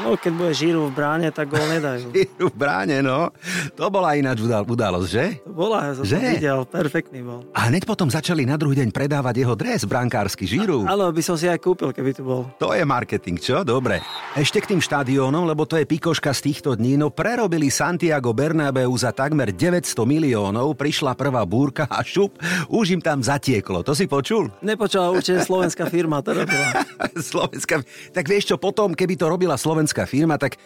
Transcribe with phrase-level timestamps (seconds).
[0.00, 2.08] No, keď bude žíru v bráne, tak gól nedajú.
[2.16, 3.28] Žíru v bráne, no.
[3.76, 5.24] To bola ináč udalosť, že?
[5.44, 6.16] To bola, ja som že?
[6.16, 7.44] to videl, perfektný bol.
[7.52, 10.88] A hneď potom začali na druhý deň predávať jeho dres brankársky žíru.
[10.88, 12.48] Áno, by som si aj kúpil, keby tu bol.
[12.56, 13.60] To je marketing, čo?
[13.60, 14.00] Dobre.
[14.32, 18.96] Ešte k tým štadiónom, lebo to je pikoška z týchto dní, no prerobili Santiago Bernabeu
[18.96, 22.40] za takmer 900 miliónov, prišla prvá búrka a šup,
[22.72, 23.84] už im tam zatieklo.
[23.84, 24.48] To si počul?
[24.64, 26.80] Nepočula, určite slovenská firma to robila.
[27.32, 27.84] Slovenská...
[28.16, 30.58] Tak vieš čo, potom, keby to robila slovenská firma, tak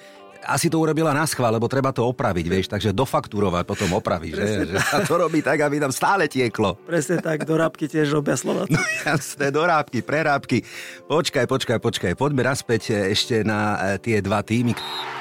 [0.47, 4.47] asi to urobila na schvál, lebo treba to opraviť, vieš, takže dofaktúrovať potom opraviť, že,
[4.71, 6.79] že sa to robí tak, aby tam stále tieklo.
[6.87, 8.77] Presne tak, dorábky tiež robia Slováci.
[8.77, 10.63] No jasné, dorábky, prerábky.
[11.11, 14.73] Počkaj, počkaj, počkaj, poďme naspäť ešte na e, tie dva týmy.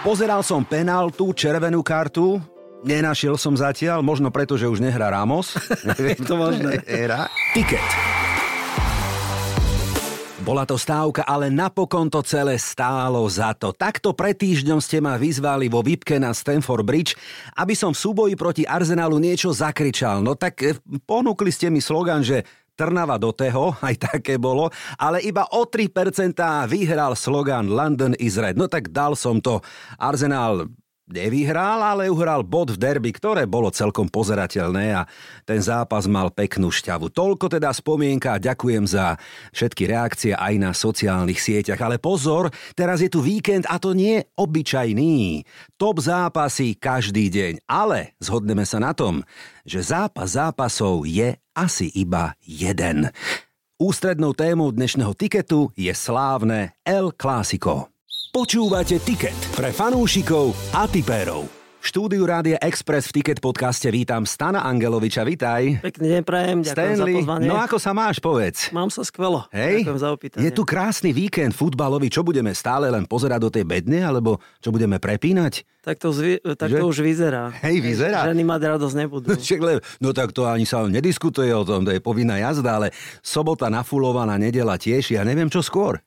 [0.06, 2.38] Pozeral som penáltu, červenú kartu,
[2.86, 5.58] nenašiel som zatiaľ, možno preto, že už nehrá Ramos.
[6.30, 6.82] To možné.
[6.86, 7.28] Hra.
[7.54, 8.15] Tiket.
[10.46, 13.74] Bola to stávka, ale napokon to celé stálo za to.
[13.74, 17.18] Takto pred týždňom ste ma vyzvali vo Vipke na Stanford Bridge,
[17.58, 20.22] aby som v súboji proti Arsenalu niečo zakričal.
[20.22, 20.78] No tak eh,
[21.10, 22.46] ponúkli ste mi slogan, že
[22.78, 24.70] Trnava do teho, aj také bolo,
[25.02, 26.38] ale iba o 3%
[26.70, 28.54] vyhral slogan London is red.
[28.54, 29.66] No tak dal som to.
[29.98, 30.70] Arsenal
[31.06, 35.02] nevyhral, ale uhral bod v derby, ktoré bolo celkom pozerateľné a
[35.46, 37.14] ten zápas mal peknú šťavu.
[37.14, 39.16] Toľko teda spomienka a ďakujem za
[39.54, 41.80] všetky reakcie aj na sociálnych sieťach.
[41.80, 45.46] Ale pozor, teraz je tu víkend a to nie obyčajný.
[45.78, 49.22] Top zápasy každý deň, ale zhodneme sa na tom,
[49.64, 53.14] že zápas zápasov je asi iba jeden.
[53.76, 57.95] Ústrednou témou dnešného tiketu je slávne El Clásico.
[58.36, 61.48] Počúvate Tiket pre fanúšikov a tipérov.
[61.80, 65.80] Štúdiu Rádia Express v Ticket podcaste vítam Stana Angeloviča, vitaj.
[65.80, 67.48] Pekný deň prajem, ďakujem Stanley, za pozvanie.
[67.48, 68.76] no ako sa máš, povedz?
[68.76, 70.44] Mám sa skvelo, Hej, ďakujem za opýtanie.
[70.44, 74.68] je tu krásny víkend futbalový, čo budeme stále len pozerať do tej bedne, alebo čo
[74.68, 75.64] budeme prepínať?
[75.80, 76.84] Tak to, zvi- tak Že?
[76.84, 77.56] to už vyzerá.
[77.64, 78.28] Hej, vyzerá.
[78.28, 79.32] Ženy mať radosť nebudú.
[80.04, 82.92] No tak to ani sa nediskutuje o tom, to je povinná jazda, ale
[83.24, 86.04] sobota nafulovaná, nedela tiež, ja neviem čo skôr.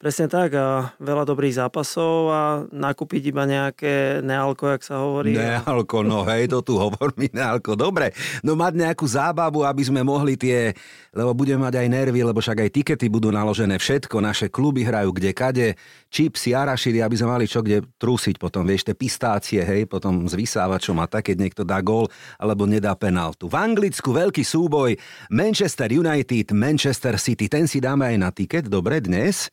[0.00, 5.36] Presne tak, a veľa dobrých zápasov a nakúpiť iba nejaké nealko, jak sa hovorí.
[5.36, 7.76] Nealko, no hej, to tu hovor mi nealko.
[7.76, 10.72] Dobre, no mať nejakú zábavu, aby sme mohli tie,
[11.12, 15.12] lebo budeme mať aj nervy, lebo však aj tikety budú naložené všetko, naše kluby hrajú
[15.12, 15.68] kde kade,
[16.08, 20.32] čipsy, arašidy, aby sme mali čo kde trúsiť potom, vieš, tie pistácie, hej, potom s
[20.32, 22.08] vysávačom a tak, keď niekto dá gól
[22.40, 23.52] alebo nedá penaltu.
[23.52, 24.96] V Anglicku veľký súboj
[25.28, 29.52] Manchester United, Manchester City, ten si dáme aj na tiket, dobre, dnes.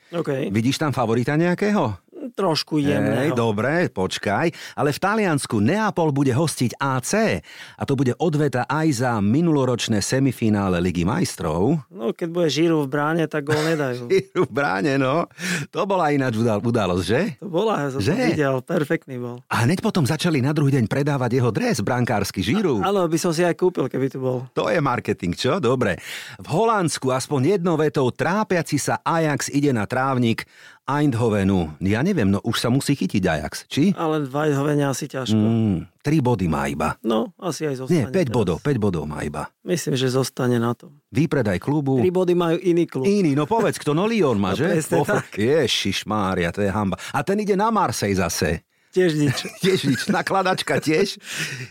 [0.53, 2.06] Vidíš tam favorita nejakého?
[2.31, 3.31] Trošku jemného.
[3.31, 4.51] Hej, dobre, počkaj.
[4.73, 7.43] Ale v Taliansku Neapol bude hostiť AC
[7.75, 11.79] a to bude odveta aj za minuloročné semifinále Ligy majstrov.
[11.87, 14.07] No, keď bude žíru v bráne, tak gól nedajú.
[14.47, 15.27] v bráne, no.
[15.71, 17.21] To bola ináč udal- udalosť, že?
[17.39, 18.13] To bola, ja som Že?
[18.13, 19.35] to videl, perfektný bol.
[19.47, 22.79] A hneď potom začali na druhý deň predávať jeho dres brankársky žíru.
[22.81, 24.47] Áno, by som si aj kúpil, keby tu bol.
[24.53, 25.59] To je marketing, čo?
[25.59, 25.99] Dobre.
[26.37, 30.47] V Holandsku aspoň jednou vetou trápiaci sa Ajax ide na trávnik
[30.87, 31.75] Eindhovenu.
[31.77, 33.91] Ja neviem, no už sa musí chytiť Ajax, či?
[33.91, 35.35] Ale v Eindhovene asi ťažko.
[35.35, 36.95] Mm, tri body má iba.
[37.01, 37.93] No, asi aj zostane.
[37.93, 38.31] Nie, 5 teraz.
[38.31, 39.51] bodov, 5 bodov má iba.
[39.61, 40.95] Myslím, že zostane na tom.
[41.11, 41.99] Výpredaj klubu.
[41.99, 43.03] Tri body majú iný klub.
[43.03, 44.71] Iný, no povedz, kto no Lyon má, No že?
[44.73, 45.27] presne tak.
[45.35, 46.95] Ježiš Mária, to je hamba.
[47.11, 48.63] A ten ide na Marseille zase.
[48.97, 49.37] Tiež nič.
[49.61, 51.21] Tiež nič, nakladačka tiež.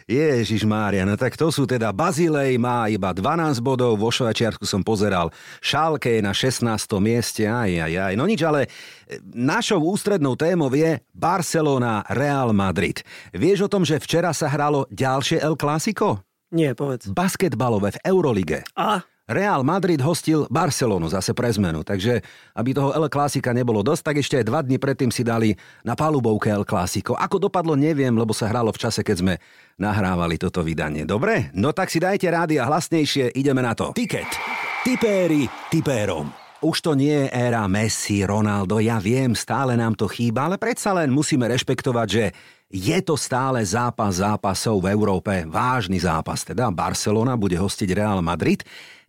[0.06, 4.86] Ježiš Mária, no tak to sú teda Bazilej má iba 12 bodov, vo Švajčiarsku som
[4.86, 6.62] pozeral, Šálke je na 16.
[7.02, 8.14] mieste, aj, aj, aj.
[8.14, 8.70] No nič, ale
[9.10, 13.02] e, našou ústrednou témou je Barcelona Real Madrid.
[13.34, 16.22] Vieš o tom, že včera sa hralo ďalšie El Clásico?
[16.54, 17.10] Nie, povedz.
[17.10, 18.62] Basketbalové v Eurolige.
[18.78, 22.22] A, Real Madrid hostil Barcelonu zase pre zmenu, takže
[22.54, 25.50] aby toho El Clásica nebolo dosť, tak ešte aj dva dni predtým si dali
[25.82, 27.18] na palubovke El Clásico.
[27.18, 29.34] Ako dopadlo, neviem, lebo sa hralo v čase, keď sme
[29.82, 31.02] nahrávali toto vydanie.
[31.02, 31.50] Dobre?
[31.58, 33.90] No tak si dajte rády a hlasnejšie, ideme na to.
[33.98, 34.30] Tiket.
[34.86, 36.30] Tipéri tipérom.
[36.62, 40.94] Už to nie je éra Messi, Ronaldo, ja viem, stále nám to chýba, ale predsa
[40.94, 42.24] len musíme rešpektovať, že
[42.70, 48.62] je to stále zápas zápasov v Európe, vážny zápas, teda Barcelona bude hostiť Real Madrid.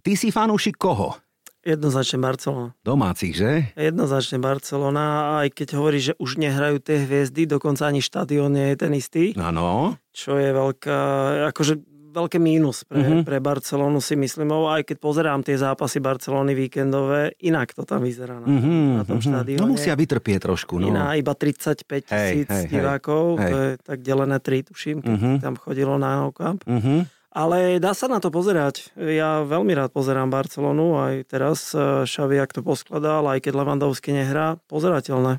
[0.07, 1.19] Ty si fanúšik koho?
[1.67, 2.71] jednoznačne Barcelona.
[2.79, 3.75] Domácich, že?
[3.75, 5.03] Jednoznačne Barcelona,
[5.43, 9.35] aj keď hovorí, že už nehrajú tie hviezdy, dokonca ani štadión nie je ten istý,
[9.35, 9.99] Áno.
[10.15, 10.99] čo je veľká,
[11.51, 11.75] akože
[12.07, 13.03] veľké mínus pre, Mhm.
[13.03, 13.23] mm-hmm.
[13.27, 18.39] pre Barcelonu si myslím, aj keď pozerám tie zápasy Barcelony víkendové, inak to tam vyzerá
[18.39, 19.25] na, Mhm, na tom mhm.
[19.27, 19.59] štadióne.
[19.59, 20.87] No musia vytrpieť trošku, no.
[20.87, 23.51] Iná iba 35 Hej, tisíc hej, divákov, hej.
[23.51, 25.31] to je tak delené 3, tuším, keď Mhm.
[25.43, 26.63] tam chodilo na No Camp.
[26.63, 27.11] Mhm.
[27.37, 28.89] Ale dá sa na to pozerať.
[28.97, 34.09] Ja veľmi rád pozerám Barcelonu, aj teraz eh, Xavi, ak to poskladal, aj keď Lewandowski
[34.09, 35.37] nehrá, pozerateľné.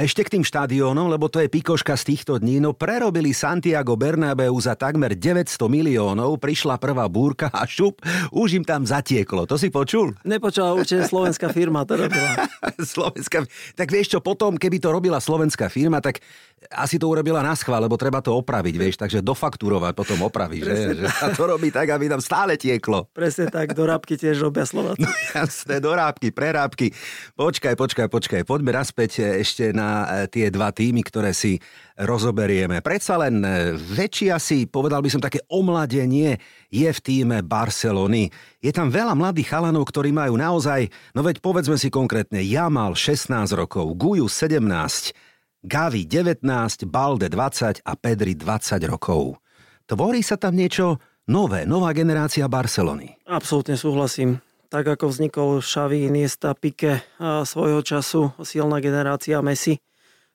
[0.00, 4.56] Ešte k tým štadiónom, lebo to je pikoška z týchto dní, no prerobili Santiago Bernabeu
[4.56, 8.00] za takmer 900 miliónov, prišla prvá búrka a šup,
[8.32, 9.44] už im tam zatieklo.
[9.44, 10.16] To si počul?
[10.24, 12.48] Nepočula, určite slovenská firma to robila.
[12.96, 13.44] slovenská,
[13.76, 16.24] tak vieš čo, potom, keby to robila slovenská firma, tak
[16.72, 20.76] asi to urobila na schvál, lebo treba to opraviť, vieš, takže dofakturovať potom opraviť, že,
[20.96, 23.04] že sa to robí tak, aby tam stále tieklo.
[23.12, 25.04] Presne tak, dorábky tiež robia Slováci.
[25.04, 26.92] No jasné, dorábky, prerábky.
[27.36, 31.58] Počkaj, počkaj, počkaj, poďme naspäť ešte na E, tie dva týmy, ktoré si
[31.98, 32.80] rozoberieme.
[32.80, 36.38] Predsa len e, väčší asi, povedal by som, také omladenie
[36.70, 38.30] je v týme Barcelony.
[38.62, 43.52] Je tam veľa mladých chalanov, ktorí majú naozaj, no veď povedzme si konkrétne, Jamal 16
[43.52, 45.12] rokov, Guju 17,
[45.60, 46.40] Gavi 19,
[46.88, 49.36] Balde 20 a Pedri 20 rokov.
[49.84, 53.18] Tvorí sa tam niečo nové, nová generácia Barcelony.
[53.26, 54.40] Absolútne súhlasím
[54.70, 59.82] tak ako vznikol Xavi, Iniesta, Pique svojho času, silná generácia Messi,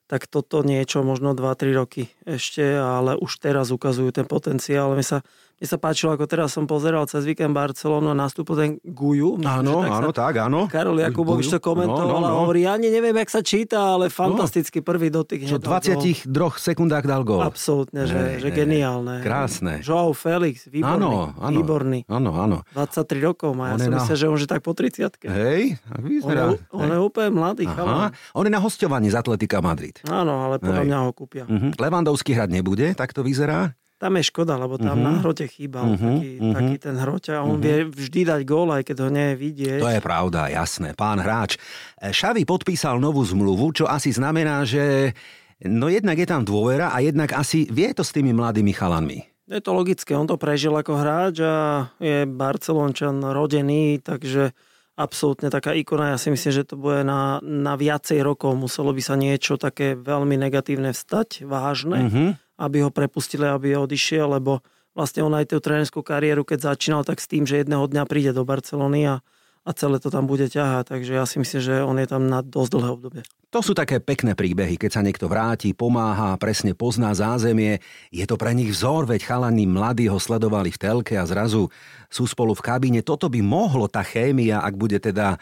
[0.06, 4.94] tak toto niečo možno 2-3 roky ešte, ale už teraz ukazujú ten potenciál.
[4.94, 8.76] My sa mne sa páčilo, ako teraz som pozeral cez víkend Barcelonu a nastupu ten
[8.84, 9.40] Guju.
[9.40, 10.60] Áno, tak áno, tak, áno.
[10.68, 12.36] Karol Jakubovič to komentoval no, no, no.
[12.36, 14.92] a hovorí, ja ani neviem, jak sa číta, ale fantastický no.
[14.92, 15.48] prvý dotyk.
[15.48, 16.28] Čo 22
[16.60, 17.40] sekundách dal gol.
[17.40, 19.24] Absolútne, že, že geniálne.
[19.24, 19.80] Krásne.
[19.80, 20.92] Joao Felix, výborný.
[20.92, 21.56] Áno, áno.
[21.56, 22.04] Výborný.
[22.04, 22.60] Áno, áno.
[22.76, 24.04] 23 rokov má, ja som na...
[24.04, 26.52] myslel, že on že tak po 30 Hej, vyzerá.
[26.52, 27.64] On, je, on je úplne mladý.
[27.64, 28.12] Aha.
[28.36, 30.04] On je na hostovaní z Atletika Madrid.
[30.04, 31.48] Áno, ale podľa mňa ho kúpia.
[31.48, 31.72] Uh-huh.
[31.80, 33.72] Levandovský hrať nebude, tak to vyzerá?
[33.96, 35.08] Tam je škoda, lebo tam uh-huh.
[35.08, 36.20] na hrote chýbal uh-huh.
[36.20, 36.52] taký, uh-huh.
[36.52, 37.64] taký ten hrote a on uh-huh.
[37.64, 39.80] vie vždy dať gól, aj keď ho nie je vidieť.
[39.80, 41.56] To je pravda, jasné, pán hráč.
[41.96, 45.16] Šavi podpísal novú zmluvu, čo asi znamená, že
[45.64, 49.24] no jednak je tam dôvera a jednak asi vie to s tými mladými chalanmi.
[49.46, 54.52] Je to logické, on to prežil ako hráč a je Barcelončan rodený, takže
[54.98, 56.12] absolútne taká ikona.
[56.12, 58.58] Ja si myslím, že to bude na, na viacej rokov.
[58.58, 62.00] Muselo by sa niečo také veľmi negatívne vstať, vážne.
[62.10, 64.64] Uh-huh aby ho prepustili, aby odišiel, lebo
[64.96, 68.32] vlastne on aj tú trénerskú kariéru, keď začínal, tak s tým, že jedného dňa príde
[68.32, 69.20] do Barcelony a,
[69.66, 70.96] a celé to tam bude ťahať.
[70.96, 73.22] Takže ja si myslím, že on je tam na dosť dlhé obdobie.
[73.54, 77.78] To sú také pekné príbehy, keď sa niekto vráti, pomáha, presne pozná zázemie.
[78.08, 81.68] Je to pre nich vzor, veď chalani mladí ho sledovali v telke a zrazu
[82.08, 83.00] sú spolu v kabíne.
[83.04, 85.38] Toto by mohlo, tá chémia, ak bude teda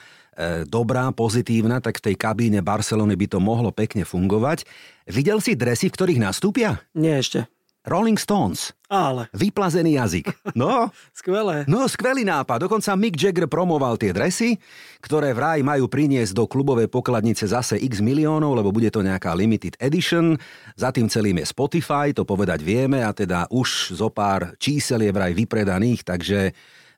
[0.68, 4.66] dobrá, pozitívna, tak v tej kabíne Barcelony by to mohlo pekne fungovať.
[5.08, 6.80] Videl si dresy, v ktorých nastúpia?
[6.96, 7.46] Nie ešte.
[7.84, 8.72] Rolling Stones.
[8.88, 9.28] Ale.
[9.36, 10.32] Vyplazený jazyk.
[10.56, 10.88] No.
[11.20, 11.68] Skvelé.
[11.68, 12.64] No, skvelý nápad.
[12.64, 14.56] Dokonca Mick Jagger promoval tie dresy,
[15.04, 19.76] ktoré vraj majú priniesť do klubovej pokladnice zase x miliónov, lebo bude to nejaká limited
[19.84, 20.40] edition.
[20.80, 25.12] Za tým celým je Spotify, to povedať vieme, a teda už zo pár čísel je
[25.12, 26.52] vraj vypredaných, takže E,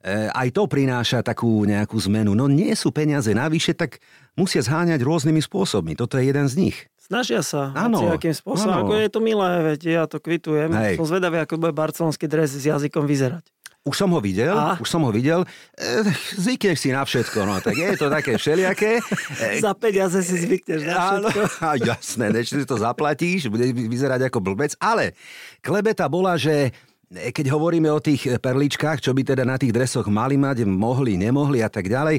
[0.06, 2.38] aj to prináša takú nejakú zmenu.
[2.38, 3.98] No nie sú peniaze navyše, tak
[4.38, 5.98] musia zháňať rôznymi spôsobmi.
[5.98, 6.76] Toto je jeden z nich.
[7.06, 8.86] Snažia sa, áno, akým spôsobom.
[8.86, 10.74] Ako je to milé, veď ja to kvitujem.
[10.74, 10.98] Hej.
[10.98, 13.46] Som zvedavý, ako bude barcelonský dres s jazykom vyzerať.
[13.86, 14.74] Už som ho videl, a?
[14.82, 15.46] už som ho videl.
[15.78, 16.02] E,
[16.34, 18.98] zvykneš si na všetko, no tak je to také všelijaké.
[19.38, 21.40] E, Za peniaze si zvykneš na všetko.
[21.70, 25.14] Áno, jasné, než si to zaplatíš, bude vyzerať ako blbec, ale
[25.62, 26.74] klebeta bola, že
[27.06, 31.62] keď hovoríme o tých perličkách, čo by teda na tých dresoch mali mať, mohli, nemohli
[31.62, 32.18] a tak ďalej,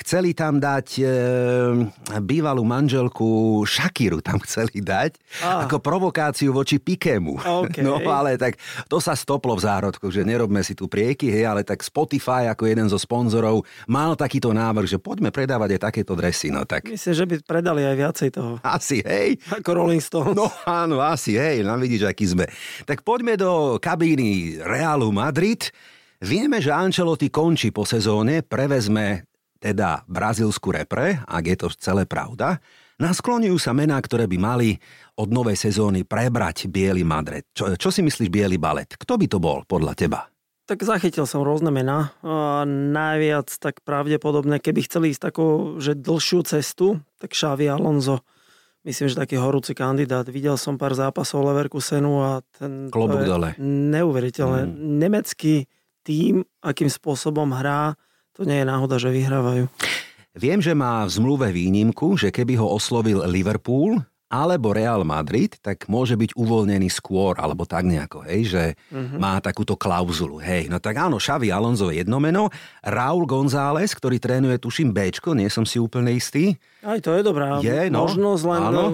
[0.00, 1.06] chceli tam dať e,
[2.24, 5.68] bývalú manželku Shakiru tam chceli dať ah.
[5.68, 7.44] ako provokáciu voči Pikému.
[7.44, 7.84] Okay.
[7.92, 11.66] No ale tak to sa stoplo v zárodku, že nerobme si tu prieky, hej, ale
[11.66, 16.54] tak Spotify ako jeden zo sponzorov mal takýto návrh, že poďme predávať aj takéto dresy.
[16.54, 16.86] No, tak...
[16.86, 18.52] Myslím, že by predali aj viacej toho.
[18.62, 19.34] Asi, hej.
[19.50, 20.38] Ako Rolling Stones.
[20.38, 22.46] No áno, asi, hej, no vidíš, aký sme.
[22.86, 25.66] Tak poďme do kabíny skupiny Realu Madrid.
[26.22, 29.26] Vieme, že Ancelotti končí po sezóne, prevezme
[29.58, 32.62] teda brazilskú repre, ak je to celé pravda.
[33.02, 34.78] Nasklonujú sa mená, ktoré by mali
[35.18, 37.42] od novej sezóny prebrať Bielý Madrid.
[37.50, 38.94] Čo, čo si myslíš Bielý balet?
[38.94, 40.30] Kto by to bol podľa teba?
[40.70, 42.14] Tak zachytil som rôzne mená.
[42.94, 48.22] Najviac tak pravdepodobne, keby chceli ísť takú, že dlhšiu cestu, tak Xavi Alonso
[48.86, 50.26] myslím, že taký horúci kandidát.
[50.28, 52.90] Videl som pár zápasov Leverkusenu a ten...
[52.90, 53.54] Klobúk dole.
[53.62, 54.66] Neuveriteľné.
[54.66, 54.74] Mm.
[55.02, 55.66] Nemecký
[56.02, 57.94] tým, akým spôsobom hrá,
[58.34, 59.70] to nie je náhoda, že vyhrávajú.
[60.32, 64.00] Viem, že má v zmluve výnimku, že keby ho oslovil Liverpool,
[64.32, 69.20] alebo Real Madrid, tak môže byť uvoľnený skôr, alebo tak nejako, hej, že uh-huh.
[69.20, 70.40] má takúto klauzulu.
[70.40, 72.48] Hej, no tak áno, Xavi Alonso je jedno meno,
[72.80, 76.56] Raúl González, ktorý trénuje, tuším, Bčko, nie som si úplne istý.
[76.82, 78.90] Aj to je dobrá je, no, možnosť, len áno.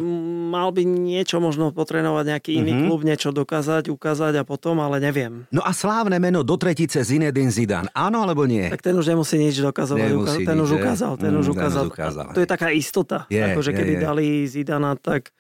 [0.52, 2.87] mal by niečo možno potrénovať nejaký iný uh-huh.
[2.92, 5.49] klub, niečo dokázať, ukázať a potom, ale neviem.
[5.49, 8.68] No a slávne meno do tretice Zinedine Zidane, áno alebo nie?
[8.68, 11.85] Tak ten už nemusí nič dokazovať, nemusí ten nič, už ukázal, ten mm, už ukázal.
[11.88, 12.26] Ten ukázal.
[12.37, 14.04] To je taká istota, je, akože keby je, je.
[14.04, 15.33] dali Zidana, tak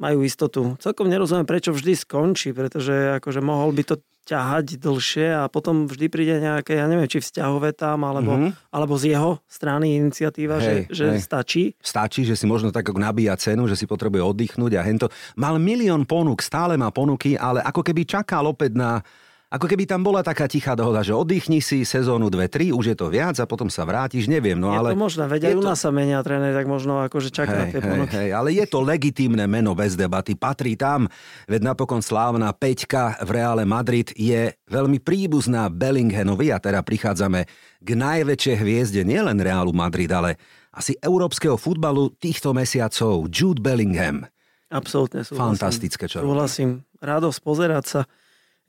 [0.00, 0.74] majú istotu.
[0.80, 6.06] Celkom nerozumiem, prečo vždy skončí, pretože akože mohol by to ťahať dlhšie a potom vždy
[6.06, 8.70] príde nejaké, ja neviem, či vzťahové tam, alebo, mm-hmm.
[8.70, 11.18] alebo z jeho strany iniciatíva, hej, že, že hej.
[11.18, 11.62] stačí.
[11.82, 15.10] Stačí, že si možno tak ako nabíja cenu, že si potrebuje oddychnúť a hento.
[15.34, 19.02] Mal milión ponúk, stále má ponuky, ale ako keby čakal opäť na
[19.52, 23.12] ako keby tam bola taká tichá dohoda, že oddychni si sezónu 2-3, už je to
[23.12, 24.56] viac a potom sa vrátiš, neviem.
[24.56, 27.28] No, je ale to možné, veď aj u nás sa menia tréner, tak možno akože
[27.28, 28.16] čaká hej, tie ponuky.
[28.16, 31.04] Hej, ale je to legitímne meno bez debaty, patrí tam,
[31.44, 37.44] veď napokon slávna Peťka v Reále Madrid je veľmi príbuzná Bellinghanovi a teda prichádzame
[37.84, 40.40] k najväčšej hviezde nielen Reálu Madrid, ale
[40.72, 44.24] asi európskeho futbalu týchto mesiacov, Jude Bellingham.
[44.72, 45.44] Absolútne súhlasím.
[45.44, 46.88] Fantastické, čo Súhlasím.
[47.04, 48.00] Radosť pozerať sa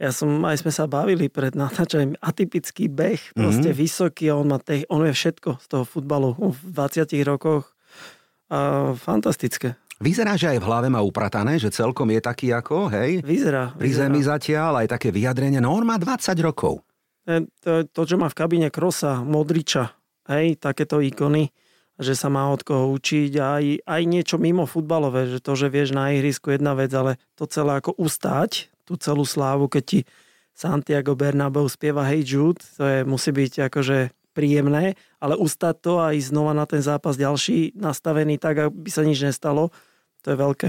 [0.04, 3.84] ja som, aj sme sa bavili pred natáčaním, atypický beh, proste mm-hmm.
[3.88, 7.72] vysoký on, má te, on vie všetko z toho futbalu v 20 rokoch.
[8.52, 9.80] A fantastické.
[10.04, 13.24] Vyzerá, že aj v hlave má upratané, že celkom je taký ako, hej?
[13.24, 13.72] Vyzerá.
[13.72, 14.12] Pri vyzerá.
[14.12, 15.64] zemi zatiaľ, aj také vyjadrenie.
[15.64, 16.84] No on má 20 rokov.
[17.64, 19.96] To, to, čo má v kabíne Krosa, Modriča,
[20.28, 21.56] hej, takéto ikony,
[21.96, 25.96] že sa má od koho učiť aj, aj niečo mimo futbalové, že to, že vieš
[25.96, 30.00] na ihrisku jedna vec, ale to celé ako ustáť, tú celú slávu, keď ti
[30.54, 33.98] Santiago Bernabeu spieva Hey Jude, to je, musí byť akože
[34.34, 39.06] príjemné, ale ustať to a ísť znova na ten zápas ďalší nastavený tak, aby sa
[39.06, 39.70] nič nestalo,
[40.26, 40.68] to je veľké.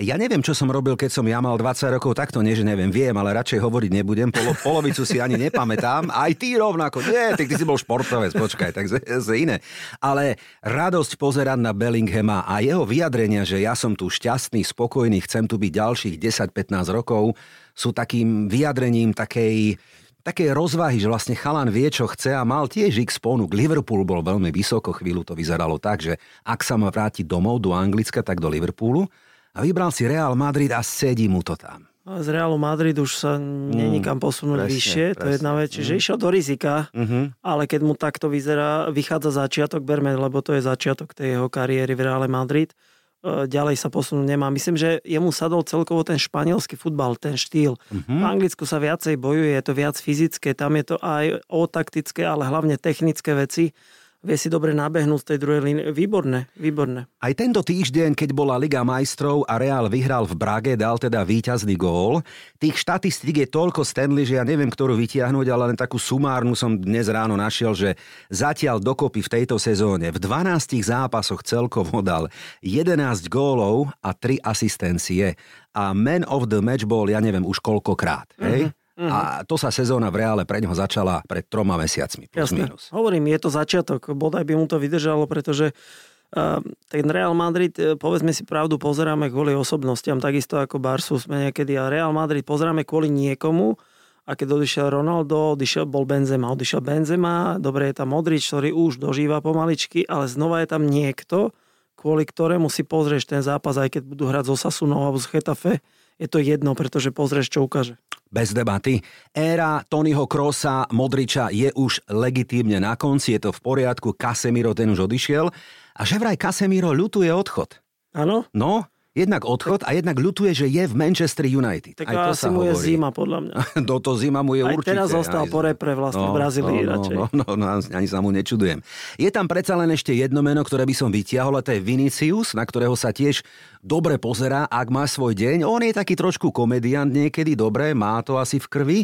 [0.00, 2.88] Ja neviem, čo som robil, keď som ja mal 20 rokov, takto nie, že neviem,
[2.88, 7.44] viem, ale radšej hovoriť nebudem, Polo, polovicu si ani nepamätám, aj ty rovnako, nie, ty,
[7.44, 9.60] ty si bol športovec, počkaj, tak z iné.
[10.00, 15.44] Ale radosť pozerať na Bellinghama a jeho vyjadrenia, že ja som tu šťastný, spokojný, chcem
[15.44, 17.36] tu byť ďalších 10-15 rokov,
[17.76, 19.76] sú takým vyjadrením takej
[20.24, 23.52] také rozvahy, že vlastne chalan vie, čo chce a mal tiež x ponúk.
[23.56, 27.72] Liverpool bol veľmi vysoko, chvíľu to vyzeralo tak, že ak sa má vrátiť domov do
[27.72, 29.08] Anglicka, tak do Liverpoolu
[29.54, 31.90] a vybral si Real Madrid a sedí mu to tam.
[32.10, 35.20] A z Realu Madrid už sa není kam posunúť presne, vyššie, presne.
[35.20, 35.68] to je jedna vec.
[35.70, 35.98] Čiže mm.
[36.00, 37.24] išiel do rizika, mm-hmm.
[37.44, 41.92] ale keď mu takto vyzerá, vychádza začiatok, berme, lebo to je začiatok tej jeho kariéry
[41.94, 44.50] v Reále Madrid, e, ďalej sa posunúť nemá.
[44.50, 47.76] Myslím, že jemu sadol celkovo ten španielský futbal, ten štýl.
[47.92, 48.18] Mm-hmm.
[48.18, 52.26] V Anglicku sa viacej bojuje, je to viac fyzické, tam je to aj o taktické,
[52.26, 53.76] ale hlavne technické veci
[54.20, 55.84] vie si dobre nabehnúť z tej druhej línie.
[55.96, 57.08] Výborné, výborné.
[57.24, 61.72] Aj tento týždeň, keď bola Liga majstrov a Real vyhral v Brage, dal teda víťazný
[61.80, 62.20] gól.
[62.60, 66.76] Tých štatistík je toľko Stanley, že ja neviem, ktorú vytiahnuť, ale len takú sumárnu som
[66.76, 67.96] dnes ráno našiel, že
[68.28, 72.28] zatiaľ dokopy v tejto sezóne v 12 zápasoch celkovo dal
[72.60, 73.00] 11
[73.32, 75.32] gólov a 3 asistencie.
[75.72, 78.26] A man of the match bol, ja neviem už koľkokrát.
[78.42, 78.74] Hej?
[79.00, 79.16] Mm-hmm.
[79.16, 82.28] A to sa sezóna v reále pre neho začala pred troma mesiacmi.
[82.28, 82.68] Plus Jasne.
[82.68, 82.92] Minus.
[82.92, 84.12] Hovorím, je to začiatok.
[84.12, 86.60] Bodaj by mu to vydržalo, pretože uh,
[86.92, 91.80] ten Real Madrid, e, povedzme si pravdu, pozeráme kvôli osobnostiam, takisto ako Barsu sme niekedy.
[91.80, 93.80] A Real Madrid pozeráme kvôli niekomu,
[94.28, 99.02] a keď odišiel Ronaldo, odišiel, bol Benzema, odišiel Benzema, dobre je tam Modrič, ktorý už
[99.02, 101.50] dožíva pomaličky, ale znova je tam niekto,
[101.98, 105.72] kvôli ktorému si pozrieš ten zápas, aj keď budú hrať zo Sasunou alebo z Chetafe,
[106.20, 107.96] je to jedno, pretože pozrieš, čo ukáže.
[108.30, 109.02] Bez debaty.
[109.34, 114.92] Éra Tonyho Krosa, Modriča je už legitímne na konci, je to v poriadku, Casemiro ten
[114.92, 115.50] už odišiel.
[115.96, 117.82] A že vraj Casemiro ľutuje odchod.
[118.14, 118.46] Áno?
[118.54, 121.98] No, Jednak odchod a jednak ľutuje, že je v Manchester United.
[121.98, 122.86] Tak Aj to asi sa mu je hovorí.
[122.94, 123.54] zima, podľa mňa.
[123.90, 124.90] Do to zima mu je Aj určite.
[124.94, 127.16] teraz zostal po repre vlastne no, v Brazílii no, radšej.
[127.18, 128.78] No, no, no, ani sa mu nečudujem.
[129.18, 132.54] Je tam predsa len ešte jedno meno, ktoré by som vytiahol, a to je Vinicius,
[132.54, 133.42] na ktorého sa tiež
[133.82, 135.66] dobre pozerá, ak má svoj deň.
[135.66, 139.00] On je taký trošku komediant niekedy, dobre, má to asi v krvi,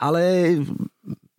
[0.00, 0.56] ale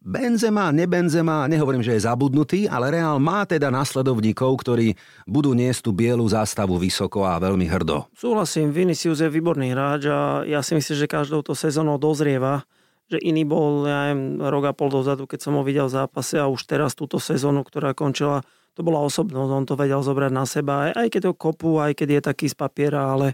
[0.05, 4.93] Benzema, nebenzema, nehovorím, že je zabudnutý, ale Real má teda nasledovníkov, ktorí
[5.25, 8.05] budú niesť tú bielu zástavu vysoko a veľmi hrdo.
[8.13, 12.69] Súhlasím, Vinicius je výborný hráč a ja si myslím, že každou to sezónou dozrieva,
[13.09, 16.37] že iný bol ja neviem, rok a pol dozadu, keď som ho videl v zápase
[16.37, 18.45] a už teraz túto sezónu, ktorá končila,
[18.77, 22.07] to bola osobnosť, on to vedel zobrať na seba, aj keď to kopu, aj keď
[22.13, 23.33] je taký z papiera, ale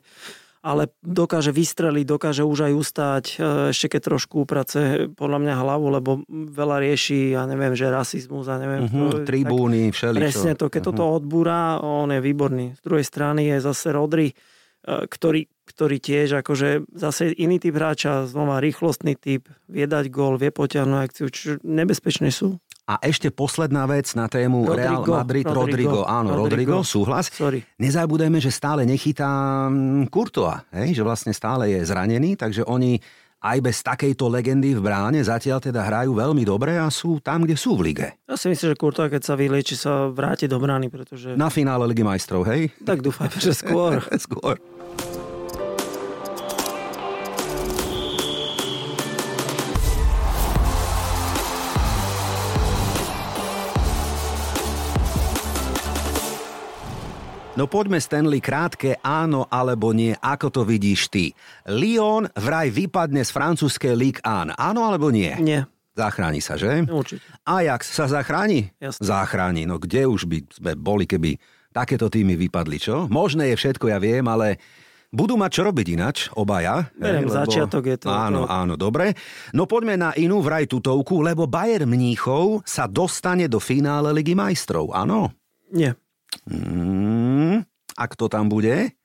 [0.61, 5.85] ale dokáže vystreliť, dokáže už aj ustáť, e, ešte keď trošku uprace podľa mňa hlavu,
[5.89, 8.85] lebo veľa rieši, ja neviem, že rasizmus a neviem.
[8.85, 10.21] Uh-huh, to, tribúny, všeličo.
[10.21, 10.97] Presne to, keď uh-huh.
[11.01, 12.77] toto odbúra, on je výborný.
[12.77, 14.35] Z druhej strany je zase Rodri, e,
[15.09, 20.53] ktorý, ktorý tiež akože zase iný typ hráča, znova rýchlostný typ, vie dať gól, vie
[20.53, 22.61] potiahnuť akciu, čiže nebezpečné sú.
[22.91, 25.47] A ešte posledná vec na tému Rodrigo, Real Madrid.
[25.47, 27.31] Rodrigo, Rodrigo áno, Rodrigo, Rodrigo súhlas.
[27.31, 27.63] Sorry.
[27.79, 29.71] Nezabudajme, že stále nechytá
[30.11, 30.99] Kurtoa, hej?
[30.99, 32.99] že vlastne stále je zranený, takže oni
[33.41, 37.55] aj bez takejto legendy v bráne zatiaľ teda hrajú veľmi dobre a sú tam, kde
[37.55, 38.07] sú v lige.
[38.27, 41.33] Ja si myslím, že Kurtová, keď sa vylieči, sa vráti do brány, pretože...
[41.39, 42.75] Na finále Ligy majstrov, hej?
[42.83, 44.03] Tak dúfajme, že skôr.
[44.27, 44.59] skôr.
[57.59, 61.35] No poďme Stanley krátke áno alebo nie, ako to vidíš ty.
[61.67, 65.35] Lyon vraj vypadne z francúzskej Ligue 1, áno alebo nie?
[65.43, 65.67] Nie.
[65.91, 66.87] Zachráni sa, že?
[66.87, 67.27] Určite.
[67.43, 68.71] Ajax sa zachráni?
[68.79, 69.03] Jasne.
[69.03, 69.67] Zachráni.
[69.67, 71.35] No kde už by sme boli, keby
[71.75, 73.11] takéto týmy vypadli, čo?
[73.11, 74.55] Možné je všetko, ja viem, ale
[75.11, 76.87] budú mať čo robiť inač, obaja.
[76.95, 78.07] Beriem, hej, začiatok je to.
[78.07, 79.11] Áno, áno, dobre.
[79.51, 84.95] No poďme na inú vraj tutovku, lebo Bayern Mníchov sa dostane do finále Ligy majstrov,
[84.95, 85.35] áno?
[85.75, 85.99] Nie.
[86.47, 87.20] Mm,
[87.97, 88.95] a kto tam bude?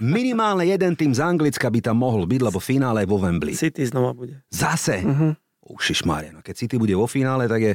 [0.00, 3.52] Minimálne jeden tým z Anglicka by tam mohol byť, lebo finále je vo Wembley.
[3.52, 4.40] City znova bude.
[4.48, 5.04] Zase?
[5.04, 5.36] Mhm.
[5.70, 7.72] Ušišmáre, no keď City bude vo finále, tak je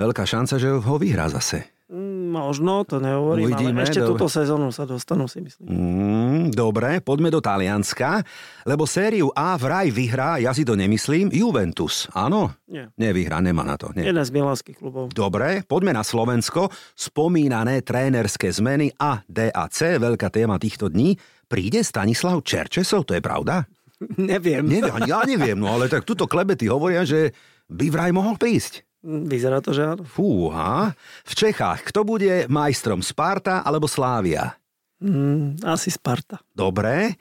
[0.00, 1.75] veľká šanca, že ho vyhrá zase.
[1.86, 4.10] Mm, Možno, to nehovorím, Uvidíme, ale ešte dobre.
[4.18, 5.66] túto sezónu sa dostanú, si myslím.
[5.70, 8.26] Mm, dobre, poďme do Talianska,
[8.66, 12.10] lebo sériu A vraj vyhrá, ja si to nemyslím, Juventus.
[12.10, 12.50] Áno?
[12.66, 12.90] Nie.
[12.98, 13.94] Nevyhrá, nemá na to.
[13.94, 14.10] Nie.
[14.10, 15.14] Jeden z milanských klubov.
[15.14, 16.68] Dobre, poďme na Slovensko.
[16.98, 21.14] Spomínané trénerské zmeny A, D a C, veľká téma týchto dní.
[21.46, 23.62] Príde Stanislav Čerčesov, to je pravda?
[24.18, 24.66] Neviem.
[24.66, 27.30] Neviem, ja neviem, no ale tak tuto klebety hovoria, že
[27.66, 28.85] by vraj mohol prísť.
[29.06, 30.02] Vyzerá to, že áno.
[30.02, 30.90] Fúha.
[31.22, 34.58] V Čechách, kto bude majstrom Sparta alebo Slávia?
[34.98, 36.42] Mm, asi Sparta.
[36.50, 37.14] Dobre.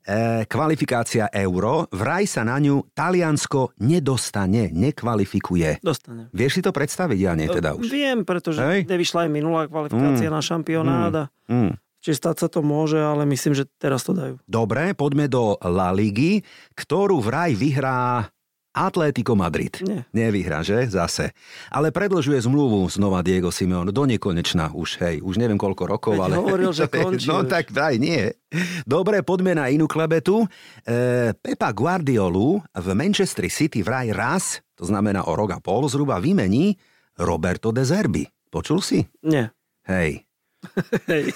[0.00, 1.88] E, kvalifikácia euro.
[1.88, 5.80] Vraj sa na ňu Taliansko nedostane, nekvalifikuje.
[5.80, 6.28] Dostane.
[6.32, 7.18] Vieš si to predstaviť?
[7.20, 7.88] Ja nie teda už.
[7.88, 8.88] Viem, pretože Hej.
[8.90, 11.74] nevyšla aj minulá kvalifikácia na šampionát a Mm.
[12.00, 14.40] čiže stať sa to môže, ale myslím, že teraz to dajú.
[14.46, 16.42] Dobre, poďme do La Ligy,
[16.74, 18.24] ktorú vraj vyhrá
[18.80, 19.76] Atlético Madrid.
[19.84, 20.08] Nie.
[20.10, 20.88] Nevyhrá, že?
[20.88, 21.36] Zase.
[21.68, 26.24] Ale predlžuje zmluvu znova Diego Simeone do nekonečna už, hej, už neviem koľko rokov, Veď
[26.24, 26.34] ale...
[26.40, 27.52] hovoril, že končí No už.
[27.52, 28.32] tak aj nie.
[28.82, 30.48] Dobre, poďme na inú klebetu.
[30.82, 36.16] E, Pepa Guardiolu v Manchester City vraj raz, to znamená o rok a pol zhruba,
[36.16, 36.80] vymení
[37.20, 38.24] Roberto De Zerbi.
[38.48, 39.04] Počul si?
[39.20, 39.52] Nie.
[39.84, 40.24] Hej.
[41.08, 41.32] Hej.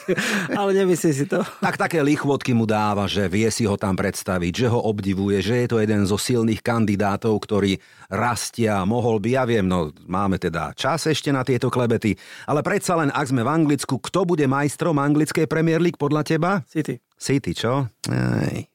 [0.52, 1.40] ale nemyslí si to.
[1.64, 5.64] Tak také lichvotky mu dáva, že vie si ho tam predstaviť, že ho obdivuje, že
[5.64, 7.80] je to jeden zo silných kandidátov, ktorý
[8.12, 13.00] rastia, mohol by, ja viem, no máme teda čas ešte na tieto klebety, ale predsa
[13.00, 16.60] len, ak sme v Anglicku, kto bude majstrom anglickej Premier League podľa teba?
[16.68, 17.00] City.
[17.16, 17.88] City, čo?
[18.12, 18.68] Ej.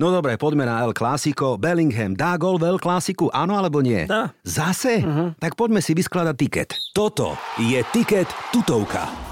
[0.00, 1.60] No dobre, poďme na El Clásico.
[1.60, 4.08] Bellingham dá gol v El Clásiku, áno alebo nie?
[4.08, 4.34] Dá.
[4.42, 4.98] Zase?
[4.98, 5.30] Uh-huh.
[5.38, 6.70] Tak poďme si vyskladať tiket.
[6.90, 9.31] Toto je tiket tutovka.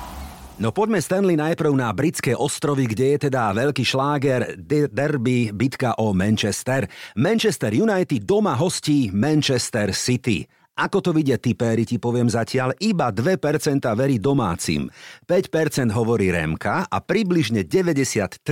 [0.61, 5.97] No poďme Stanley najprv na britské ostrovy, kde je teda veľký šláger de- derby, bitka
[5.97, 6.85] o Manchester.
[7.17, 10.45] Manchester United doma hostí Manchester City.
[10.77, 13.41] Ako to vidia tipéri, ti poviem zatiaľ, iba 2%
[13.97, 14.85] verí domácim,
[15.25, 18.45] 5% hovorí Remka a približne 93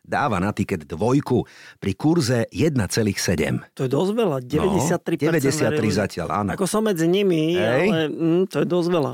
[0.00, 1.44] dáva na tiket dvojku
[1.76, 3.76] pri kurze 1,7.
[3.76, 4.36] To je dosť veľa.
[4.48, 5.92] 93% No, 93 verili.
[5.92, 6.48] zatiaľ, áno.
[6.56, 7.84] Ako som medzi nimi, Hej.
[7.84, 9.12] ale mm, to je dosť veľa.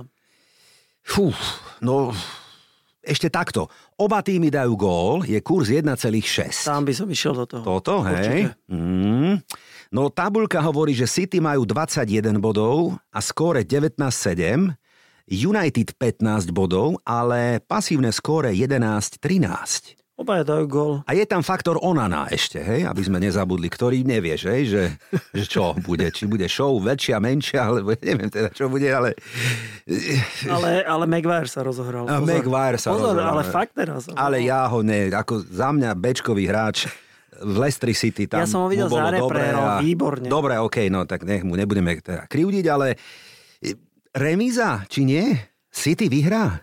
[1.06, 1.30] Fú,
[1.78, 2.10] no
[3.06, 3.70] ešte takto.
[3.96, 6.66] Oba týmy dajú gól, je kurz 1,6.
[6.66, 7.62] Tam by som išiel do toho.
[7.62, 8.50] Toto, hej?
[8.50, 8.66] Určite.
[8.66, 9.34] Mm.
[9.94, 14.74] No tabuľka hovorí, že City majú 21 bodov a skóre 19-7,
[15.30, 20.05] United 15 bodov, ale pasívne skóre 11-13.
[20.16, 20.92] Obaja dajú gól.
[21.04, 25.44] A je tam faktor Onana ešte, hej, aby sme nezabudli, ktorý nevie, že, že, že
[25.44, 29.12] čo bude, či bude show väčšia, menšia, alebo neviem teda, čo bude, ale...
[30.48, 32.08] Ale, ale Maguire sa rozohral.
[32.08, 32.32] A Pozor.
[32.32, 33.28] Maguire sa Pozor, rozohral.
[33.28, 34.08] ale fakt teraz.
[34.16, 36.88] Ale ja ho ne, ako za mňa bečkový hráč
[37.36, 40.26] v Leicester City tam Ja som ho videl za dobre reprérom, a- výborne.
[40.32, 42.96] Dobre, okej, no tak nech mu nebudeme teda krivdiť, ale
[43.60, 43.76] e,
[44.16, 45.36] remíza, či nie?
[45.68, 46.56] City vyhrá?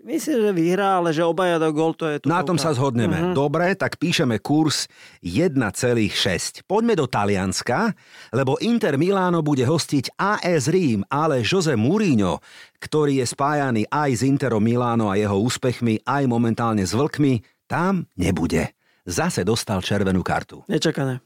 [0.00, 2.32] Myslím, že vyhrá, ale že obaja dajú gól, to je tu.
[2.32, 3.20] Na tom sa zhodneme.
[3.20, 3.36] Mhm.
[3.36, 4.88] Dobre, tak píšeme kurz
[5.20, 6.64] 1,6.
[6.64, 7.92] Poďme do Talianska,
[8.32, 12.40] lebo Inter Miláno bude hostiť AS Rím, ale Jose Mourinho,
[12.80, 18.08] ktorý je spájaný aj s Interom Miláno a jeho úspechmi, aj momentálne s Vlkmi, tam
[18.16, 18.72] nebude.
[19.10, 20.62] Zase dostal červenú kartu.
[20.70, 21.18] Nečakané.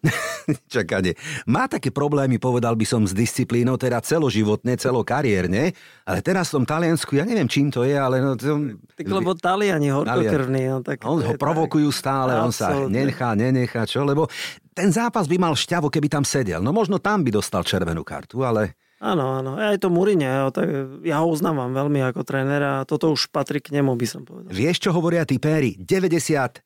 [0.72, 1.12] Čakanie.
[1.44, 5.76] Má také problémy, povedal by som, s disciplínou, teda celoživotne, celokariérne,
[6.08, 8.24] ale teraz v tom Taliansku, ja neviem, čím to je, ale...
[8.24, 8.76] No, to...
[8.96, 10.62] Tak lebo Taliani horkokrvní.
[10.72, 14.04] No, tak On ho provokujú stále, on sa nenechá, nenechá, čo?
[14.04, 14.28] Lebo
[14.72, 16.64] ten zápas by mal šťavo, keby tam sedel.
[16.64, 18.76] No možno tam by dostal červenú kartu, ale...
[19.04, 19.60] Áno, áno.
[19.60, 20.64] Aj to Murine, tak
[21.04, 24.48] ja ho uznávam veľmi ako trénera a toto už patrí k nemu, by som povedal.
[24.48, 25.76] Vieš, čo hovoria tí péry?
[25.76, 26.64] 96%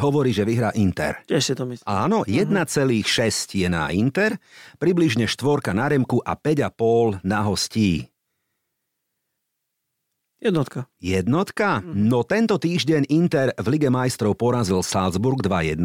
[0.00, 1.20] hovorí, že vyhrá Inter.
[1.28, 1.84] Tiež si to myslím.
[1.84, 3.04] Áno, 1,6
[3.52, 4.40] je na Inter,
[4.80, 8.08] približne štvorka na Remku a 5,5 na hostí.
[10.42, 10.90] Jednotka.
[10.98, 11.84] Jednotka?
[11.86, 15.78] No tento týždeň Inter v Lige majstrov porazil Salzburg 2-1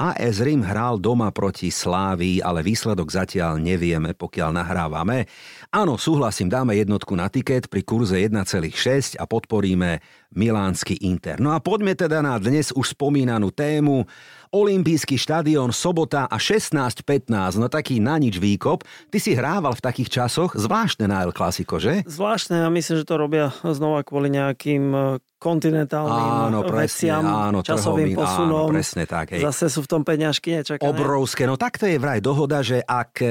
[0.00, 5.28] AS Rím hral doma proti Slávii, ale výsledok zatiaľ nevieme, pokiaľ nahrávame.
[5.68, 10.00] Áno, súhlasím, dáme jednotku na tiket pri kurze 1,6 a podporíme
[10.32, 11.36] Milánsky Inter.
[11.36, 14.08] No a poďme teda na dnes už spomínanú tému.
[14.50, 17.30] Olympijský štadión, sobota a 16.15,
[17.62, 18.82] no taký na nič výkop.
[19.06, 22.02] Ty si hrával v takých časoch, zvláštne na El Clasico, že?
[22.02, 25.02] Zvláštne a myslím, že to robia znova kvôli nejakým e,
[25.38, 28.66] kontinentálnym áno, presne, veciam, áno, časovým trhovým, posunom.
[28.66, 29.38] Áno, presne tak.
[29.38, 29.46] Hej.
[29.46, 30.90] Zase sú v tom peňažky nečakané.
[30.90, 31.46] Obrovské.
[31.46, 33.30] No takto je vraj dohoda, že ak e,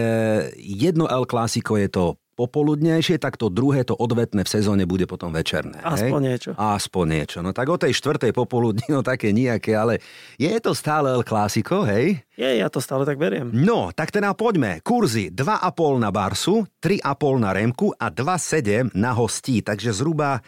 [0.56, 5.36] jedno El Clasico je to popoludnejšie, tak to druhé, to odvetné v sezóne bude potom
[5.36, 5.84] večerné.
[5.84, 6.30] Aspoň hej?
[6.32, 6.50] niečo.
[6.56, 7.38] Aspoň niečo.
[7.44, 10.00] No tak o tej štvrtej popoludní, no také nejaké, ale
[10.40, 12.24] je to stále El Clásico, hej?
[12.40, 13.52] Je, ja to stále tak beriem.
[13.52, 14.80] No, tak teda poďme.
[14.80, 20.40] Kurzy 2,5 na Barsu, 3,5 na Remku a 2,7 na hostí, takže zhruba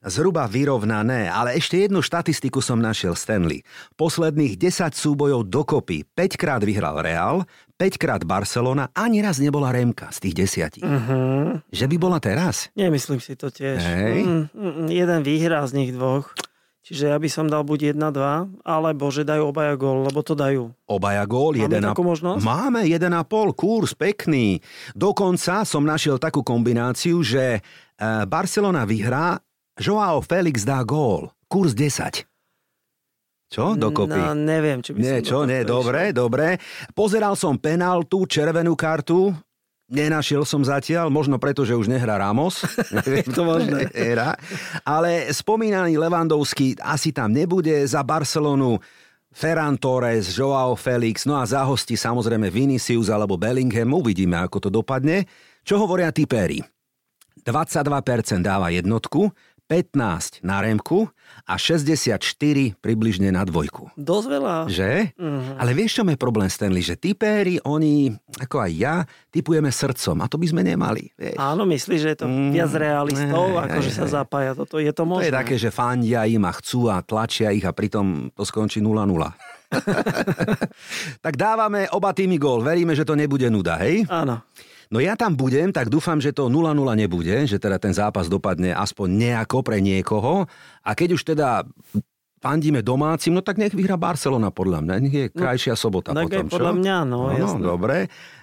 [0.00, 3.60] Zhruba vyrovnané, ale ešte jednu štatistiku som našiel Stanley.
[4.00, 7.44] Posledných 10 súbojov dokopy 5 krát vyhral Real,
[7.76, 10.88] 5 krát Barcelona, ani raz nebola Remka z tých desiatich.
[10.88, 11.60] Uh-huh.
[11.68, 12.72] Že by bola teraz?
[12.72, 13.76] Nemyslím si to tiež.
[13.76, 14.24] Hej.
[14.24, 16.32] Mm, mm, jeden výhra z nich dvoch.
[16.80, 20.72] Čiže ja by som dal buď 1-2, alebo že dajú obaja gól, lebo to dajú.
[20.88, 22.40] Obaja gól, Máme jeden takú možnosť?
[22.40, 24.64] Máme 1,5, kurz, pekný.
[24.96, 29.36] Dokonca som našiel takú kombináciu, že eh, Barcelona vyhrá,
[29.80, 32.28] Joao Felix dá gól, kurz 10.
[33.50, 33.74] Čo?
[33.74, 34.20] Dokopy.
[34.20, 35.38] No, neviem, či by Nie, som čo?
[35.48, 36.60] Nie, dobre, dobre.
[36.92, 39.32] Pozeral som penaltu, červenú kartu,
[39.90, 42.62] Nenašiel som zatiaľ, možno preto, že už nehrá Ramos.
[43.34, 43.90] To možné.
[43.90, 44.38] Hra.
[44.86, 48.78] Ale spomínaný Levandovský asi tam nebude za Barcelonu.
[49.34, 53.94] Ferran Torres, Joao Felix, no a za hosti samozrejme Vinicius alebo Bellingham.
[53.94, 55.26] Uvidíme, ako to dopadne.
[55.66, 56.62] Čo hovoria tipéri?
[57.42, 59.30] 22% dáva jednotku,
[59.70, 61.06] 15 na remku
[61.46, 62.18] a 64
[62.76, 63.94] približne na dvojku.
[63.94, 64.56] Dosť veľa.
[64.66, 65.14] Že?
[65.14, 65.52] Mhm.
[65.56, 66.82] Ale vieš, čo je problém, Stanley?
[66.82, 68.94] Že tipéri, oni, ako aj ja,
[69.30, 71.14] typujeme srdcom a to by sme nemali.
[71.14, 71.38] Vieš?
[71.38, 74.12] Áno, myslíš, že je to Mm, viac realistov, ne, ako že ne, sa ne.
[74.12, 74.50] zapája.
[74.52, 75.24] Toto je To to možné.
[75.24, 79.06] je také, že fandia im a chcú a tlačia ich a pritom to skončí 0-0.
[81.20, 82.60] tak dávame oba týmy gól.
[82.60, 84.02] Veríme, že to nebude nuda, hej?
[84.06, 84.42] Áno.
[84.90, 88.74] No ja tam budem, tak dúfam, že to 0-0 nebude, že teda ten zápas dopadne
[88.74, 90.50] aspoň nejako pre niekoho.
[90.82, 91.62] A keď už teda
[92.42, 94.94] fandíme domácim, no tak nech vyhrá Barcelona podľa mňa.
[94.98, 96.78] Nech je krajšia sobota tak potom, podľa čo?
[96.82, 97.62] mňa, no, no jasné.
[97.62, 97.96] dobre.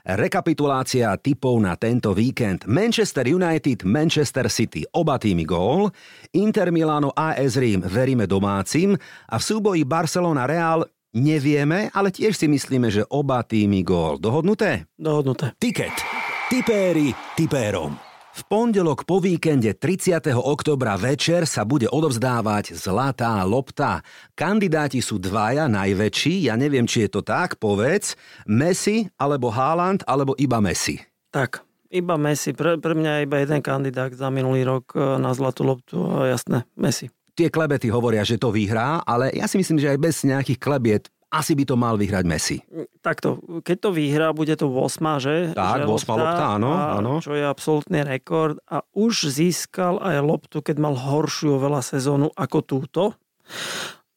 [0.07, 2.63] Rekapitulácia typov na tento víkend.
[2.63, 5.91] Manchester United, Manchester City, oba týmy gól.
[6.31, 8.95] Inter Milano, AS Rím, veríme domácim.
[9.27, 14.15] A v súboji Barcelona Real nevieme, ale tiež si myslíme, že oba týmy gól.
[14.15, 14.87] Dohodnuté?
[14.95, 15.51] Dohodnuté.
[15.59, 16.06] Tiket.
[16.47, 17.99] Tipéri tipérom.
[18.31, 20.31] V pondelok po víkende 30.
[20.31, 23.99] oktobra večer sa bude odovzdávať Zlatá lopta.
[24.31, 28.15] Kandidáti sú dvaja najväčší, ja neviem, či je to tak, povedz,
[28.47, 31.03] Messi, alebo Haaland, alebo iba Messi.
[31.35, 32.55] Tak, iba Messi.
[32.55, 35.99] Pre, pre mňa je iba jeden kandidát za minulý rok e, na zlatú loptu.
[36.31, 37.11] Jasné, Messi.
[37.35, 41.11] Tie klebety hovoria, že to vyhrá, ale ja si myslím, že aj bez nejakých klebiet
[41.27, 42.57] asi by to mal vyhrať Messi.
[43.03, 45.35] Takto, keď to vyhrá, bude to 8, že?
[45.51, 47.19] Tak, že 8 lopta, áno, a, áno.
[47.19, 52.57] Čo je absolútny rekord a už získal aj loptu, keď mal horšiu veľa sezónu ako
[52.63, 53.03] túto.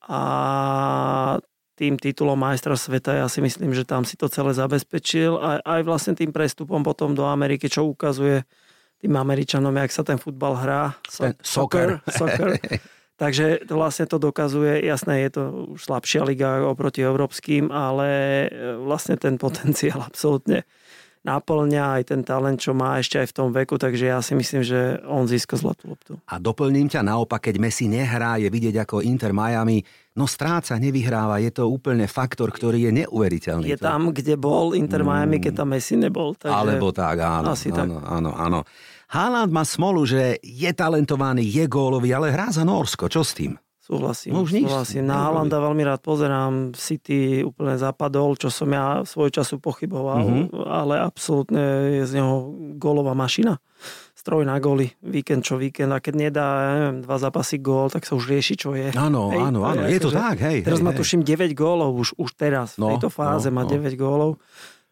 [0.07, 0.20] A
[1.75, 5.81] tým titulom majstra sveta, ja si myslím, že tam si to celé zabezpečil aj, aj
[5.83, 8.44] vlastne tým prestupom potom do Ameriky, čo ukazuje
[9.01, 10.92] tým Američanom, jak sa ten futbal hrá.
[11.09, 12.05] Ten soccer.
[12.05, 12.55] soccer.
[13.20, 15.42] Takže vlastne to dokazuje, jasné, je to
[15.76, 18.09] už slabšia liga oproti európskym, ale
[18.48, 18.48] e,
[18.80, 20.64] vlastne ten potenciál absolútne
[21.20, 24.64] naplňa aj ten talent, čo má ešte aj v tom veku, takže ja si myslím,
[24.64, 26.16] že on získa zlatú loptu.
[26.24, 29.85] A doplním ťa naopak, keď Messi nehrá, je vidieť ako Inter Miami,
[30.16, 33.68] no stráca, nevyhráva, je to úplne faktor, ktorý je neuveriteľný.
[33.68, 36.33] Je tam, kde bol Inter Miami, keď tam Messi nebol.
[36.40, 36.56] Takže...
[36.56, 37.52] Alebo tak, áno.
[37.52, 37.85] Asi tak.
[37.85, 38.61] áno, áno, áno.
[39.11, 43.11] Haaland má smolu, že je talentovaný, je gólový, ale hrá za Norsko.
[43.11, 43.59] Čo s tým?
[43.83, 44.38] Súhlasím.
[44.38, 44.70] No už nič.
[44.70, 45.03] súhlasím.
[45.03, 45.25] Na Nerobí.
[45.27, 46.53] Haalanda veľmi rád pozerám.
[46.79, 50.42] City úplne zapadol, čo som ja svoj času pochyboval, Mhm.
[50.62, 51.59] ale absolútne
[51.99, 53.59] je z neho gólová mašina.
[54.14, 55.90] Stroj na góly, víkend čo víkend.
[55.90, 58.94] A keď nedá ja neviem, dva zápasy gól, tak sa už rieši, čo je.
[58.94, 59.83] Áno, Hej, áno, áno.
[59.90, 60.62] Je to tak, hej.
[60.62, 60.99] Teraz hej, hej.
[61.03, 62.79] tuším 9 gólov už, už teraz.
[62.79, 63.75] No, v tejto fáze no, má no.
[63.75, 64.38] 9 gólov.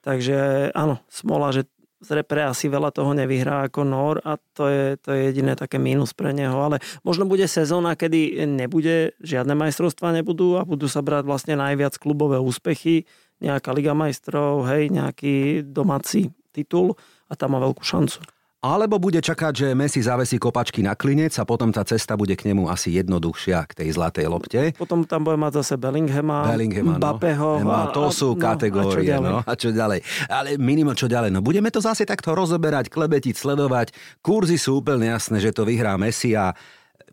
[0.03, 4.85] Takže áno, smola, že z repre asi veľa toho nevyhrá ako Nor a to je,
[5.03, 6.55] to je jediné také mínus pre neho.
[6.55, 11.99] Ale možno bude sezóna, kedy nebude, žiadne majstrovstvá nebudú a budú sa brať vlastne najviac
[11.99, 13.11] klubové úspechy,
[13.43, 16.95] nejaká Liga majstrov, hej, nejaký domáci titul
[17.27, 18.38] a tam má veľkú šancu.
[18.59, 22.51] Alebo bude čakať, že Messi zavesí kopačky na klinec a potom tá cesta bude k
[22.51, 24.75] nemu asi jednoduchšia k tej zlatej lopte.
[24.75, 27.63] Potom tam bude mať zase Bellinghama, Bellinghama Mbappého.
[27.63, 27.71] No.
[27.71, 29.15] A, to sú no, kategórie.
[29.15, 30.03] A čo, no, a čo ďalej?
[30.27, 31.31] Ale minimum čo ďalej?
[31.31, 33.95] No budeme to zase takto rozoberať, klebetiť, sledovať.
[34.27, 36.51] Kurzy sú úplne jasné, že to vyhrá Messi a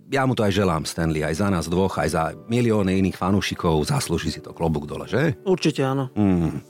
[0.09, 3.85] ja mu to aj želám, Stanley, aj za nás dvoch, aj za milióny iných fanúšikov.
[3.85, 5.37] Zaslúži si to klobúk dole, že?
[5.45, 6.09] Určite áno.
[6.17, 6.65] Mm.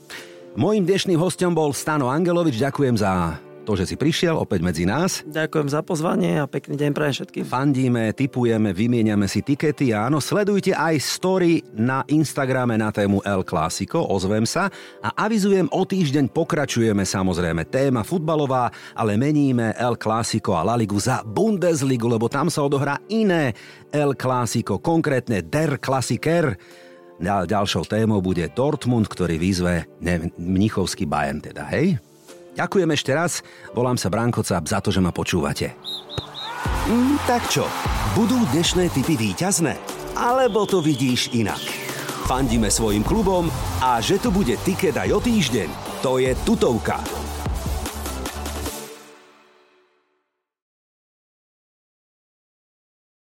[0.60, 2.60] Mojím dnešným hostom bol Stano Angelovič.
[2.60, 5.26] Ďakujem za to, že si prišiel opäť medzi nás.
[5.26, 7.42] Ďakujem za pozvanie a pekný deň pre všetkým.
[7.42, 13.42] Fandíme, typujeme, vymieňame si tikety a áno, sledujte aj story na Instagrame na tému El
[13.42, 14.70] Clásico, ozvem sa
[15.02, 17.66] a avizujem, o týždeň pokračujeme samozrejme.
[17.66, 23.02] Téma futbalová, ale meníme El Clásico a La Ligu za Bundesligu, lebo tam sa odohrá
[23.10, 23.50] iné
[23.90, 26.54] El Clásico, konkrétne Der Klassiker.
[27.16, 29.88] Ďalšou témou bude Dortmund, ktorý výzve
[30.36, 31.96] Mnichovský Bayern teda, hej?
[32.56, 33.44] Ďakujem ešte raz,
[33.76, 35.76] volám sa Branko Cap za to, že ma počúvate.
[36.88, 37.68] Mm, tak čo,
[38.16, 39.76] budú dnešné typy výťazné?
[40.16, 41.60] Alebo to vidíš inak?
[42.24, 43.52] Fandíme svojim klubom
[43.84, 47.25] a že tu bude tiket aj o týždeň, to je tutovka.